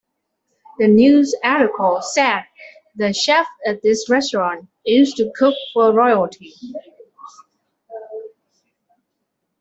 The 0.79 0.87
news 0.87 1.35
article 1.43 1.99
said 2.01 2.41
the 2.95 3.13
chef 3.13 3.45
at 3.67 3.83
this 3.83 4.09
restaurant 4.09 4.67
used 4.83 5.15
to 5.17 5.31
cook 5.35 5.53
for 5.75 5.93
royalty. 5.93 6.55